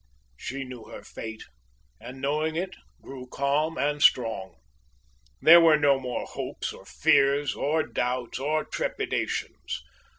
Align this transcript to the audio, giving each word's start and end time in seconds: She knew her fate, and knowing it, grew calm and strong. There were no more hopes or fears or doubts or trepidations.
She 0.35 0.63
knew 0.63 0.85
her 0.85 1.03
fate, 1.03 1.43
and 1.99 2.19
knowing 2.19 2.55
it, 2.55 2.75
grew 3.03 3.27
calm 3.27 3.77
and 3.77 4.01
strong. 4.01 4.55
There 5.43 5.61
were 5.61 5.77
no 5.77 5.99
more 5.99 6.25
hopes 6.25 6.73
or 6.73 6.85
fears 6.85 7.53
or 7.53 7.83
doubts 7.83 8.39
or 8.39 8.65
trepidations. 8.65 9.83